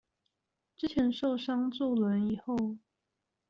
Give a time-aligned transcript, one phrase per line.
[0.75, 2.77] 之前受傷坐輪椅後